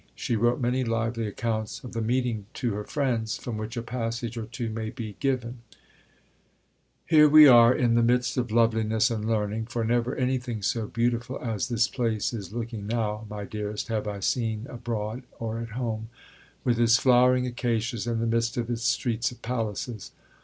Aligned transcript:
She 0.15 0.35
wrote 0.35 0.59
many 0.59 0.83
lively 0.83 1.27
accounts 1.27 1.83
of 1.83 1.93
the 1.93 2.01
meeting 2.01 2.47
to 2.55 2.73
her 2.73 2.83
friends, 2.83 3.37
from 3.37 3.55
which 3.57 3.77
a 3.77 3.83
passage 3.83 4.35
or 4.35 4.47
two 4.47 4.71
may 4.71 4.89
be 4.89 5.15
given: 5.19 5.59
Here 7.05 7.29
we 7.29 7.47
are 7.47 7.71
in 7.75 7.93
the 7.93 8.01
midst 8.01 8.35
of 8.35 8.49
loveliness 8.49 9.11
and 9.11 9.23
learning; 9.27 9.67
for 9.67 9.83
never 9.85 10.15
anything 10.15 10.63
so 10.63 10.87
beautiful 10.87 11.37
as 11.39 11.69
this 11.69 11.87
place 11.87 12.33
is 12.33 12.51
looking 12.51 12.87
now, 12.87 13.27
my 13.29 13.45
dearest, 13.45 13.89
have 13.89 14.07
I 14.07 14.21
seen 14.21 14.65
abroad 14.71 15.21
or 15.37 15.59
at 15.59 15.73
home, 15.77 16.09
with 16.63 16.79
its 16.79 16.97
flowering 16.97 17.45
acacias 17.45 18.07
in 18.07 18.17
the 18.19 18.25
midst 18.25 18.57
of 18.57 18.71
its 18.71 18.81
streets 18.81 19.29
of 19.31 19.43
palaces. 19.43 20.13